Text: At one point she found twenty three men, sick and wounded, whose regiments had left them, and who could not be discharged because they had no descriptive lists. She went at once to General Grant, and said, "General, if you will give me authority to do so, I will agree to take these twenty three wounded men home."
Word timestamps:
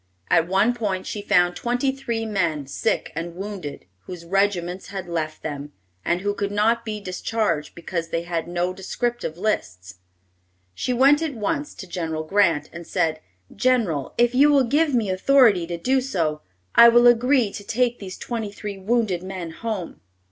At 0.31 0.47
one 0.47 0.73
point 0.73 1.05
she 1.05 1.21
found 1.21 1.55
twenty 1.55 1.91
three 1.91 2.25
men, 2.25 2.65
sick 2.65 3.11
and 3.13 3.35
wounded, 3.35 3.85
whose 4.07 4.25
regiments 4.25 4.87
had 4.87 5.07
left 5.07 5.43
them, 5.43 5.73
and 6.03 6.21
who 6.21 6.33
could 6.33 6.51
not 6.51 6.83
be 6.83 6.99
discharged 6.99 7.75
because 7.75 8.09
they 8.09 8.23
had 8.23 8.47
no 8.47 8.73
descriptive 8.73 9.37
lists. 9.37 9.99
She 10.73 10.91
went 10.91 11.21
at 11.21 11.35
once 11.35 11.75
to 11.75 11.85
General 11.87 12.23
Grant, 12.23 12.67
and 12.73 12.87
said, 12.87 13.19
"General, 13.55 14.15
if 14.17 14.33
you 14.33 14.51
will 14.51 14.63
give 14.63 14.95
me 14.95 15.11
authority 15.11 15.67
to 15.67 15.77
do 15.77 16.01
so, 16.01 16.41
I 16.73 16.89
will 16.89 17.05
agree 17.05 17.53
to 17.53 17.63
take 17.63 17.99
these 17.99 18.17
twenty 18.17 18.51
three 18.51 18.79
wounded 18.79 19.21
men 19.21 19.51
home." 19.51 20.01